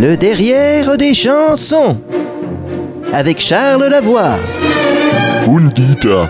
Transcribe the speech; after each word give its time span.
Le 0.00 0.16
derrière 0.16 0.96
des 0.96 1.12
chansons. 1.12 2.00
Avec 3.12 3.38
Charles 3.38 3.84
Lavoie. 3.84 4.38
Undita. 5.46 6.26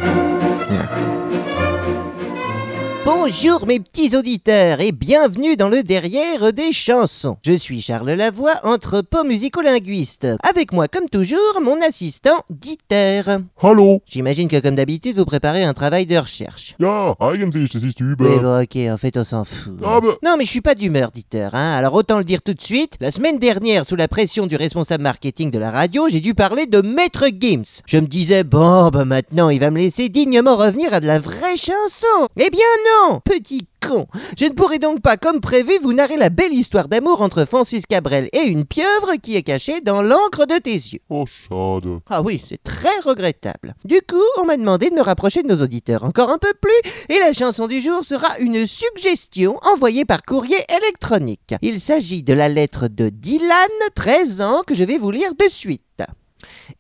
Bonjour 3.13 3.67
mes 3.67 3.81
petits 3.81 4.17
auditeurs 4.17 4.81
et 4.81 4.93
bienvenue 4.93 5.57
dans 5.57 5.69
le 5.69 5.83
derrière 5.83 6.53
des 6.53 6.71
chansons. 6.71 7.39
Je 7.43 7.55
suis 7.55 7.81
Charles 7.81 8.13
Lavoie, 8.13 8.55
entrepôt 8.63 9.25
musicolinguiste. 9.25 10.29
Avec 10.49 10.73
moi 10.73 10.87
comme 10.87 11.09
toujours 11.09 11.61
mon 11.61 11.83
assistant 11.83 12.45
Dieter. 12.51 13.23
Hallo. 13.61 14.01
J'imagine 14.07 14.47
que 14.47 14.61
comme 14.61 14.77
d'habitude 14.77 15.17
vous 15.17 15.25
préparez 15.25 15.65
un 15.65 15.75
travail 15.75 16.07
de 16.07 16.17
recherche. 16.19 16.77
Ja, 16.79 17.17
eigentlich, 17.19 17.73
das 17.73 17.83
ist 17.83 17.99
über. 17.99 18.29
bon 18.41 18.63
ok, 18.63 18.77
en 18.77 18.97
fait 18.97 19.17
on 19.17 19.25
s'en 19.25 19.45
fout. 19.45 19.83
Aber, 19.85 20.17
Non 20.23 20.37
mais 20.39 20.45
je 20.45 20.51
suis 20.51 20.61
pas 20.61 20.77
d'humeur 20.77 21.11
Dieter, 21.11 21.49
hein. 21.53 21.75
alors 21.77 21.95
autant 21.95 22.19
le 22.19 22.25
dire 22.25 22.43
tout 22.43 22.55
de 22.55 22.63
suite. 22.63 22.95
La 23.01 23.11
semaine 23.11 23.41
dernière, 23.41 23.87
sous 23.89 23.97
la 23.97 24.07
pression 24.07 24.47
du 24.47 24.55
responsable 24.55 25.03
marketing 25.03 25.51
de 25.51 25.59
la 25.59 25.73
radio, 25.73 26.09
j'ai 26.09 26.21
dû 26.21 26.35
parler 26.35 26.67
de 26.67 26.81
Maître 26.81 27.27
Gims. 27.41 27.83
Je 27.87 27.99
me 27.99 28.07
disais, 28.07 28.45
bon 28.45 28.89
bah 28.91 29.05
maintenant 29.05 29.49
il 29.49 29.59
va 29.59 29.73
me 29.73 29.79
laisser 29.79 30.09
dignement 30.09 30.55
revenir 30.57 30.95
à 30.95 31.01
de 31.01 31.07
la 31.09 31.19
vraie 31.19 31.57
chanson. 31.57 32.29
Eh 32.39 32.51
bien 32.51 32.61
non, 32.87 33.00
petit 33.25 33.67
con. 33.87 34.07
Je 34.39 34.45
ne 34.45 34.53
pourrai 34.53 34.79
donc 34.79 35.01
pas, 35.01 35.17
comme 35.17 35.41
prévu, 35.41 35.73
vous 35.83 35.93
narrer 35.93 36.17
la 36.17 36.29
belle 36.29 36.53
histoire 36.53 36.89
d'amour 36.89 37.23
entre 37.23 37.45
Francis 37.45 37.87
Cabrel 37.87 38.29
et 38.33 38.43
une 38.43 38.65
pieuvre 38.65 39.17
qui 39.23 39.37
est 39.37 39.43
cachée 39.43 39.81
dans 39.81 40.03
l'encre 40.03 40.47
de 40.47 40.59
tes 40.59 40.75
yeux. 40.75 41.01
oh, 41.09 41.27
schade. 41.27 42.01
Ah 42.09 42.23
oui, 42.23 42.43
c'est 42.47 42.63
très 42.63 42.99
regrettable. 43.05 43.75
Du 43.85 44.01
coup, 44.01 44.17
on 44.39 44.45
m'a 44.45 44.57
demandé 44.57 44.91
de 44.91 44.95
me 44.95 45.03
rapprocher 45.03 45.43
de 45.43 45.49
nos 45.49 45.63
auditeurs 45.63 46.05
encore 46.05 46.31
un 46.31 46.39
peu 46.39 46.53
plus, 46.61 46.93
et 47.09 47.19
la 47.19 47.33
chanson 47.33 47.67
du 47.67 47.81
jour 47.81 48.05
sera 48.05 48.39
une 48.39 48.67
suggestion 48.67 49.59
envoyée 49.73 50.05
par 50.05 50.23
courrier 50.23 50.65
électronique. 50.69 51.55
Il 51.63 51.81
s'agit 51.81 52.23
de 52.23 52.35
la 52.35 52.49
lettre 52.49 52.89
de 52.89 53.09
Dylan, 53.09 53.69
13 53.95 54.41
ans, 54.41 54.63
que 54.67 54.75
je 54.75 54.85
vais 54.85 54.99
vous 54.99 55.11
lire 55.11 55.35
de 55.35 55.49
suite. 55.49 55.83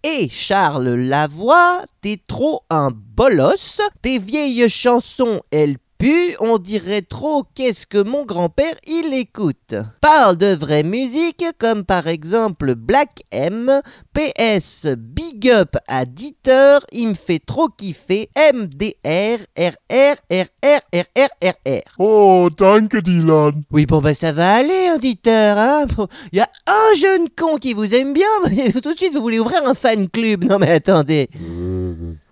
Et 0.02 0.28
Charles 0.30 0.94
Lavoie, 0.94 1.84
t'es 2.00 2.18
trop 2.26 2.62
un 2.70 2.90
bolos, 2.90 3.80
tes 4.02 4.18
vieilles 4.18 4.68
chansons, 4.68 5.42
elles 5.50 5.76
puent, 6.00 6.34
on 6.40 6.56
dirait 6.56 7.02
trop 7.02 7.44
qu'est-ce 7.54 7.86
que 7.86 8.02
mon 8.02 8.24
grand-père 8.24 8.74
il 8.86 9.12
écoute. 9.12 9.74
Parle 10.00 10.38
de 10.38 10.54
vraie 10.54 10.82
musique, 10.82 11.44
comme 11.58 11.84
par 11.84 12.06
exemple 12.06 12.74
Black 12.74 13.22
M, 13.30 13.82
PS 14.14 14.86
Big 14.96 15.50
Up 15.50 15.76
à 15.86 16.06
Dieter, 16.06 16.78
il 16.92 17.08
me 17.08 17.14
fait 17.14 17.38
trop 17.38 17.68
kiffer, 17.68 18.30
MDR, 18.34 19.40
RR, 19.58 20.16
RR, 20.32 20.80
RR, 20.94 21.28
RR. 21.44 21.82
Oh, 21.98 22.48
danke, 22.56 22.96
Dylan. 22.96 23.62
Oui, 23.70 23.84
bon, 23.84 24.00
bah 24.00 24.14
ça 24.14 24.32
va 24.32 24.54
aller, 24.54 24.88
un 24.88 24.96
Dieter, 24.96 25.54
hein. 25.58 25.86
Il 26.32 26.38
y 26.38 26.40
a 26.40 26.48
un 26.66 26.94
jeune 26.96 27.28
con 27.28 27.58
qui 27.58 27.74
vous 27.74 27.94
aime 27.94 28.14
bien, 28.14 28.24
mais 28.50 28.72
tout 28.72 28.94
de 28.94 28.98
suite 28.98 29.12
vous 29.12 29.20
voulez 29.20 29.38
ouvrir 29.38 29.66
un 29.66 29.74
fan 29.74 30.08
club. 30.08 30.44
Non, 30.44 30.58
mais 30.58 30.70
attendez. 30.70 31.28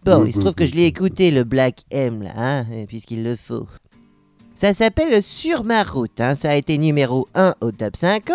Bon, 0.05 0.25
il 0.25 0.35
se 0.35 0.41
trouve 0.41 0.55
que 0.55 0.67
je 0.67 0.75
l'ai 0.75 0.85
écouté, 0.85 1.31
le 1.31 1.45
Black 1.45 1.85
M, 1.91 2.23
là, 2.23 2.33
hein, 2.37 2.67
puisqu'il 2.87 3.25
le 3.25 3.37
faut. 3.37 3.67
Ça 4.61 4.73
s'appelle 4.73 5.23
Sur 5.23 5.62
ma 5.62 5.84
route, 5.84 6.19
hein. 6.19 6.34
ça 6.34 6.51
a 6.51 6.56
été 6.56 6.78
numéro 6.78 7.28
1 7.37 7.55
au 7.61 7.70
top 7.70 7.95
50, 7.95 8.34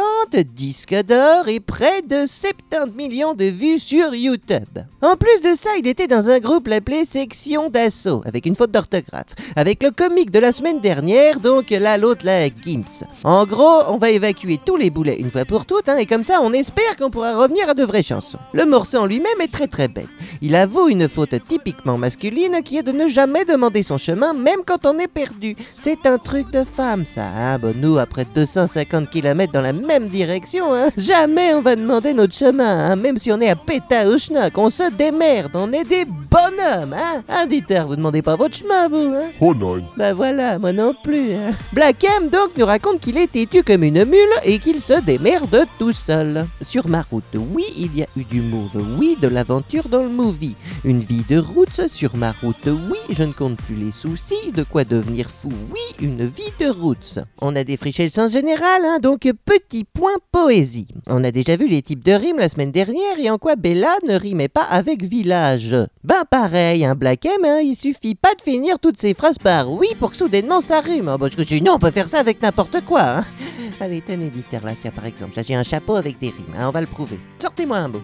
disque 0.55 0.95
d'or 1.03 1.49
et 1.49 1.59
près 1.59 2.02
de 2.02 2.25
70 2.25 2.95
millions 2.95 3.33
de 3.33 3.43
vues 3.43 3.77
sur 3.77 4.15
YouTube. 4.15 4.80
En 5.02 5.17
plus 5.17 5.41
de 5.41 5.53
ça, 5.53 5.71
il 5.77 5.85
était 5.85 6.07
dans 6.07 6.30
un 6.30 6.39
groupe 6.39 6.69
appelé 6.69 7.03
Section 7.03 7.69
d'Assaut, 7.69 8.21
avec 8.25 8.45
une 8.45 8.55
faute 8.55 8.71
d'orthographe, 8.71 9.35
avec 9.57 9.83
le 9.83 9.91
comique 9.91 10.31
de 10.31 10.39
la 10.39 10.53
semaine 10.53 10.80
dernière, 10.80 11.41
donc 11.41 11.71
là 11.71 11.97
l'autre 11.97 12.25
là, 12.25 12.47
Gims. 12.47 13.03
En 13.25 13.45
gros, 13.45 13.81
on 13.89 13.97
va 13.97 14.09
évacuer 14.09 14.61
tous 14.65 14.77
les 14.77 14.91
boulets 14.91 15.19
une 15.19 15.30
fois 15.30 15.43
pour 15.43 15.65
toutes, 15.65 15.89
hein, 15.89 15.97
et 15.97 16.05
comme 16.05 16.23
ça 16.23 16.39
on 16.41 16.53
espère 16.53 16.95
qu'on 16.95 17.11
pourra 17.11 17.35
revenir 17.35 17.67
à 17.67 17.73
de 17.73 17.83
vraies 17.83 18.02
chansons. 18.02 18.39
Le 18.53 18.65
morceau 18.65 18.99
en 18.99 19.05
lui-même 19.08 19.41
est 19.41 19.52
très 19.52 19.67
très 19.67 19.89
belle. 19.89 20.08
Il 20.42 20.55
avoue 20.55 20.87
une 20.87 21.09
faute 21.09 21.36
typiquement 21.49 21.98
masculine 21.98 22.61
qui 22.64 22.77
est 22.77 22.83
de 22.83 22.93
ne 22.93 23.09
jamais 23.09 23.43
demander 23.43 23.83
son 23.83 23.98
chemin, 23.98 24.33
même 24.33 24.61
quand 24.65 24.86
on 24.86 24.98
est 24.99 25.08
perdu. 25.09 25.58
Truc 26.17 26.51
de 26.51 26.63
femme, 26.63 27.05
ça. 27.05 27.25
Hein 27.35 27.59
bon, 27.59 27.73
nous, 27.75 27.97
après 27.97 28.25
250 28.35 29.09
km 29.09 29.51
dans 29.53 29.61
la 29.61 29.73
même 29.73 30.07
direction, 30.07 30.73
hein, 30.73 30.89
jamais 30.97 31.53
on 31.53 31.61
va 31.61 31.75
demander 31.75 32.13
notre 32.13 32.33
chemin, 32.33 32.91
hein, 32.91 32.95
même 32.95 33.17
si 33.17 33.31
on 33.31 33.39
est 33.41 33.49
à 33.49 33.55
péta 33.55 34.09
ou 34.09 34.17
schnock. 34.17 34.57
On 34.57 34.69
se 34.69 34.91
démerde, 34.91 35.51
on 35.53 35.71
est 35.71 35.83
des 35.87 36.05
bonhommes, 36.05 36.93
hein. 36.93 37.23
Hein, 37.29 37.45
Dieter, 37.47 37.83
vous 37.87 37.95
demandez 37.95 38.21
pas 38.21 38.35
votre 38.35 38.55
chemin, 38.55 38.87
vous, 38.87 39.13
hein. 39.15 39.29
Oh 39.41 39.53
nein. 39.53 39.83
Bah 39.97 40.13
voilà, 40.13 40.59
moi 40.59 40.71
non 40.73 40.93
plus. 41.03 41.33
hein. 41.33 41.53
Black 41.73 42.03
M 42.03 42.30
donc 42.30 42.51
nous 42.57 42.65
raconte 42.65 42.99
qu'il 43.01 43.17
est 43.17 43.31
têtu 43.31 43.63
comme 43.63 43.83
une 43.83 44.05
mule 44.05 44.19
et 44.43 44.59
qu'il 44.59 44.81
se 44.81 44.99
démerde 45.01 45.65
tout 45.80 45.93
seul. 45.93 46.45
Sur 46.61 46.87
ma 46.87 47.01
route, 47.09 47.23
oui, 47.35 47.65
il 47.77 47.95
y 47.97 48.03
a 48.03 48.07
eu 48.17 48.23
du 48.23 48.41
move, 48.41 48.83
oui, 48.97 49.17
de 49.21 49.27
l'aventure 49.27 49.89
dans 49.89 50.03
le 50.03 50.09
movie. 50.09 50.55
Une 50.83 50.99
vie 50.99 51.23
de 51.30 51.37
route 51.37 51.87
sur 51.87 52.15
ma 52.17 52.31
route, 52.41 52.65
oui, 52.67 52.97
je 53.09 53.23
ne 53.23 53.31
compte 53.33 53.57
plus 53.57 53.75
les 53.75 53.91
soucis, 53.91 54.51
de 54.55 54.63
quoi 54.63 54.83
devenir 54.83 55.30
fou, 55.30 55.49
oui, 55.71 56.02
une 56.03 56.25
vie 56.25 56.52
de 56.59 56.69
route. 56.69 57.19
On 57.41 57.55
a 57.55 57.64
défriché 57.64 58.03
le 58.03 58.09
sens 58.09 58.33
général, 58.33 58.81
hein, 58.83 58.99
donc 59.02 59.21
petit 59.45 59.86
point 59.86 60.17
poésie. 60.31 60.87
On 61.08 61.23
a 61.23 61.31
déjà 61.31 61.55
vu 61.55 61.67
les 61.67 61.81
types 61.81 62.03
de 62.03 62.11
rimes 62.11 62.39
la 62.39 62.49
semaine 62.49 62.71
dernière 62.71 63.17
et 63.17 63.30
en 63.30 63.37
quoi 63.37 63.55
Bella 63.55 63.95
ne 64.08 64.15
rimait 64.15 64.49
pas 64.49 64.63
avec 64.63 65.03
village. 65.03 65.75
Ben 66.03 66.23
pareil, 66.30 66.83
un 66.83 66.95
Black 66.95 67.25
M, 67.25 67.45
hein, 67.45 67.59
il 67.63 67.75
suffit 67.75 68.15
pas 68.15 68.36
de 68.36 68.42
finir 68.42 68.80
toutes 68.80 68.99
ces 68.99 69.13
phrases 69.13 69.37
par 69.37 69.71
oui 69.71 69.87
pour 69.97 70.11
que 70.11 70.17
soudainement 70.17 70.59
ça 70.59 70.81
rime. 70.81 71.15
Parce 71.17 71.36
que 71.36 71.43
sinon 71.43 71.73
on 71.75 71.80
peut 71.80 71.92
faire 71.92 72.09
ça 72.09 72.19
avec 72.19 72.42
n'importe 72.42 72.81
quoi. 72.86 73.19
Hein. 73.19 73.25
Allez, 73.80 74.02
t'es 74.02 74.15
un 74.15 74.21
éditeur 74.21 74.63
là, 74.65 74.73
tiens 74.80 74.92
par 74.92 75.05
exemple. 75.05 75.37
Là 75.37 75.43
j'ai 75.43 75.55
un 75.55 75.63
chapeau 75.63 75.95
avec 75.95 76.19
des 76.19 76.27
rimes, 76.27 76.53
hein, 76.58 76.67
on 76.67 76.71
va 76.71 76.81
le 76.81 76.87
prouver. 76.87 77.17
Sortez-moi 77.39 77.77
un 77.77 77.87
mot. 77.87 78.02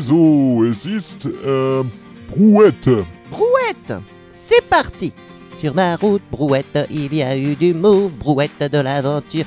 So, 0.00 0.64
es 0.64 0.86
ist, 0.86 1.26
äh, 1.26 1.82
Brouette. 2.30 2.90
Brouette 3.30 4.00
C'est 4.34 4.64
parti 4.68 5.12
Sur 5.58 5.74
ma 5.74 5.96
route, 5.96 6.22
brouette, 6.30 6.86
il 6.90 7.14
y 7.14 7.22
a 7.22 7.36
eu 7.36 7.54
du 7.54 7.72
move, 7.72 8.12
brouette 8.12 8.70
de 8.70 8.78
l'aventure. 8.78 9.44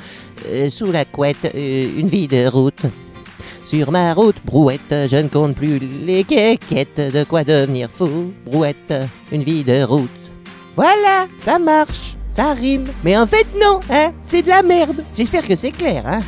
Euh, 0.47 0.69
sous 0.69 0.91
la 0.91 1.05
couette, 1.05 1.51
euh, 1.53 1.87
une 1.97 2.07
vie 2.07 2.27
de 2.27 2.47
route. 2.47 2.81
Sur 3.65 3.91
ma 3.91 4.13
route, 4.13 4.37
brouette, 4.43 5.07
je 5.07 5.17
ne 5.17 5.27
compte 5.27 5.55
plus 5.55 5.77
les 5.77 6.23
quéquettes, 6.23 6.99
de 7.13 7.23
quoi 7.23 7.43
devenir 7.43 7.89
fou. 7.93 8.33
Brouette, 8.45 8.93
une 9.31 9.43
vie 9.43 9.63
de 9.63 9.83
route. 9.83 10.09
Voilà, 10.75 11.27
ça 11.43 11.59
marche, 11.59 12.15
ça 12.31 12.53
rime. 12.53 12.87
Mais 13.03 13.15
en 13.15 13.27
fait 13.27 13.45
non, 13.61 13.79
hein, 13.91 14.11
c'est 14.25 14.41
de 14.41 14.49
la 14.49 14.63
merde. 14.63 15.03
J'espère 15.15 15.47
que 15.47 15.55
c'est 15.55 15.71
clair, 15.71 16.03
hein. 16.07 16.21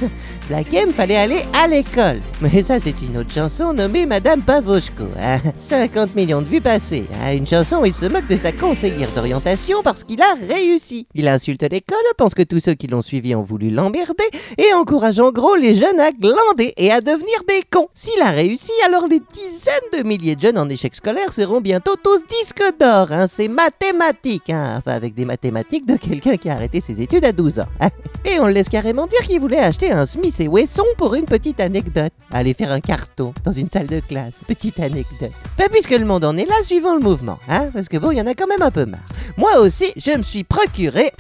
M 0.59 0.91
fallait 0.91 1.15
aller 1.17 1.45
à 1.61 1.67
l'école. 1.67 2.19
Mais 2.41 2.61
ça, 2.63 2.79
c'est 2.79 2.95
une 3.01 3.17
autre 3.17 3.31
chanson 3.33 3.73
nommée 3.73 4.05
Madame 4.05 4.41
Pavoshko. 4.41 5.05
Hein. 5.19 5.39
50 5.55 6.15
millions 6.15 6.41
de 6.41 6.47
vues 6.47 6.61
passées. 6.61 7.05
hein. 7.23 7.33
Une 7.33 7.47
chanson 7.47 7.77
où 7.77 7.85
il 7.85 7.93
se 7.93 8.05
moque 8.05 8.27
de 8.27 8.35
sa 8.37 8.51
conseillère 8.51 9.09
d'orientation 9.15 9.81
parce 9.83 10.03
qu'il 10.03 10.21
a 10.21 10.35
réussi. 10.49 11.07
Il 11.15 11.27
insulte 11.27 11.63
l'école, 11.63 11.97
pense 12.17 12.33
que 12.33 12.43
tous 12.43 12.59
ceux 12.59 12.73
qui 12.73 12.87
l'ont 12.87 13.01
suivi 13.01 13.33
ont 13.33 13.43
voulu 13.43 13.69
l'emmerder 13.69 14.25
et 14.57 14.73
encourage 14.73 15.19
en 15.19 15.31
gros 15.31 15.55
les 15.55 15.73
jeunes 15.73 15.99
à 15.99 16.11
glander 16.11 16.73
et 16.77 16.91
à 16.91 16.99
devenir 17.01 17.43
des 17.47 17.61
cons. 17.69 17.87
S'il 17.93 18.21
a 18.21 18.31
réussi, 18.31 18.71
alors 18.85 19.07
des 19.07 19.21
dizaines 19.33 19.99
de 20.03 20.03
milliers 20.07 20.35
de 20.35 20.41
jeunes 20.41 20.57
en 20.57 20.67
échec 20.69 20.95
scolaire 20.95 21.31
seront 21.33 21.61
bientôt 21.61 21.95
tous 22.03 22.23
disques 22.27 22.63
d'or. 22.79 23.07
Hein. 23.11 23.27
C'est 23.27 23.47
mathématique. 23.47 24.49
Hein. 24.49 24.75
Enfin, 24.79 24.91
avec 24.91 25.13
des 25.13 25.25
mathématiques 25.25 25.85
de 25.85 25.95
quelqu'un 25.95 26.35
qui 26.37 26.49
a 26.49 26.53
arrêté 26.53 26.81
ses 26.81 27.01
études 27.01 27.25
à 27.25 27.31
12 27.31 27.59
ans. 27.59 27.65
hein. 27.79 27.89
Et 28.25 28.39
on 28.39 28.45
le 28.47 28.53
laisse 28.53 28.69
carrément 28.69 29.07
dire 29.07 29.21
qu'il 29.21 29.39
voulait 29.39 29.57
acheter 29.59 29.91
un 29.91 30.05
Smith 30.05 30.40
Wesson 30.47 30.85
pour 30.97 31.15
une 31.15 31.25
petite 31.25 31.59
anecdote. 31.59 32.11
Aller 32.31 32.53
faire 32.53 32.71
un 32.71 32.79
carton 32.79 33.33
dans 33.43 33.51
une 33.51 33.69
salle 33.69 33.87
de 33.87 33.99
classe. 33.99 34.33
Petite 34.47 34.79
anecdote. 34.79 35.31
Pas 35.57 35.69
puisque 35.69 35.91
le 35.91 36.05
monde 36.05 36.23
en 36.25 36.37
est 36.37 36.45
là, 36.45 36.55
suivant 36.63 36.95
le 36.95 37.01
mouvement. 37.01 37.39
Hein 37.47 37.69
Parce 37.73 37.89
que 37.89 37.97
bon, 37.97 38.11
il 38.11 38.17
y 38.17 38.21
en 38.21 38.27
a 38.27 38.33
quand 38.33 38.47
même 38.47 38.61
un 38.61 38.71
peu 38.71 38.85
marre. 38.85 39.01
Moi 39.37 39.57
aussi, 39.59 39.91
je 39.95 40.17
me 40.17 40.23
suis 40.23 40.43
procuré 40.43 41.11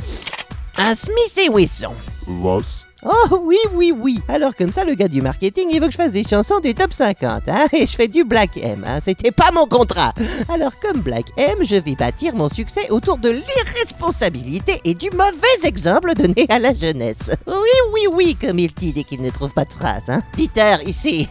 un 0.77 0.95
Smith 0.95 1.37
et 1.37 1.49
Wesson. 1.49 1.93
Was? 2.27 2.85
Oh 3.03 3.41
oui, 3.43 3.57
oui, 3.73 3.91
oui. 3.95 4.19
Alors 4.27 4.55
comme 4.55 4.71
ça, 4.71 4.83
le 4.83 4.93
gars 4.93 5.07
du 5.07 5.23
marketing, 5.23 5.69
il 5.71 5.81
veut 5.81 5.87
que 5.87 5.93
je 5.93 5.97
fasse 5.97 6.11
des 6.11 6.23
chansons 6.23 6.59
du 6.59 6.75
top 6.75 6.93
50, 6.93 7.43
hein, 7.47 7.65
et 7.73 7.87
je 7.87 7.95
fais 7.95 8.07
du 8.07 8.23
Black 8.23 8.57
M, 8.57 8.85
hein. 8.87 8.99
C'était 9.03 9.31
pas 9.31 9.49
mon 9.51 9.65
contrat. 9.65 10.13
Alors 10.53 10.73
comme 10.79 11.01
Black 11.01 11.25
M, 11.35 11.55
je 11.63 11.77
vais 11.77 11.95
bâtir 11.95 12.35
mon 12.35 12.47
succès 12.47 12.91
autour 12.91 13.17
de 13.17 13.29
l'irresponsabilité 13.29 14.81
et 14.85 14.93
du 14.93 15.09
mauvais 15.11 15.31
exemple 15.63 16.13
donné 16.13 16.45
à 16.49 16.59
la 16.59 16.75
jeunesse. 16.75 17.31
Oui, 17.47 17.53
oui, 17.93 18.07
oui, 18.11 18.37
comme 18.39 18.59
il 18.59 18.71
dit 18.71 18.93
dès 18.93 19.03
qu'il 19.03 19.23
ne 19.23 19.31
trouve 19.31 19.53
pas 19.53 19.65
de 19.65 19.73
phrase, 19.73 20.03
hein. 20.09 20.21
Dieter, 20.37 20.77
ici. 20.85 21.27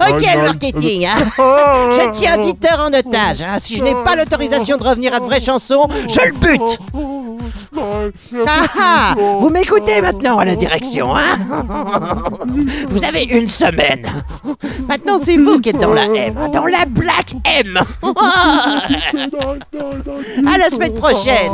Ok, 0.00 0.20
le 0.20 0.42
marketing, 0.42 1.06
hein. 1.06 1.30
Ah, 1.38 1.90
Je 1.98 2.10
tiens 2.10 2.36
Dieter 2.42 2.78
en 2.78 2.92
otage, 2.92 3.40
hein. 3.40 3.56
Si 3.58 3.78
je 3.78 3.82
n'ai 3.82 3.94
pas 4.04 4.16
l'autorisation 4.16 4.76
de 4.76 4.82
revenir 4.84 5.14
à 5.14 5.20
de 5.20 5.24
vraies 5.24 5.40
chansons, 5.40 5.88
je 6.08 6.20
le 6.26 6.32
bute. 6.32 6.78
Ah 8.46 8.66
ah 8.78 9.14
Vous 9.16 9.48
m'écoutez 9.50 10.00
maintenant 10.00 10.38
à 10.38 10.44
la 10.44 10.56
direction, 10.56 11.16
hein 11.16 11.38
Vous 12.88 13.04
avez 13.04 13.24
une 13.24 13.48
semaine. 13.48 14.06
Maintenant, 14.88 15.18
c'est 15.22 15.36
vous 15.36 15.60
qui 15.60 15.70
êtes 15.70 15.80
dans 15.80 15.94
la 15.94 16.04
M, 16.04 16.34
dans 16.52 16.66
la 16.66 16.84
Black 16.86 17.34
M. 17.44 17.78
À 20.46 20.58
la 20.58 20.70
semaine 20.70 20.94
prochaine. 20.94 21.52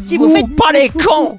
Si 0.00 0.16
vous 0.16 0.28
faites 0.30 0.54
pas 0.56 0.72
les 0.72 0.88
cons. 0.88 1.38